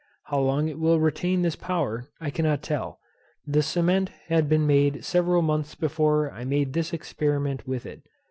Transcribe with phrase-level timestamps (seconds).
[0.23, 2.97] How long it will retain this power I cannot tell.
[3.45, 8.01] This cement had been made several months before I made this experiment with it.